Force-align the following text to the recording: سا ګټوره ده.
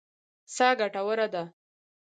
سا 0.55 0.67
ګټوره 0.79 1.25
ده. 1.33 1.43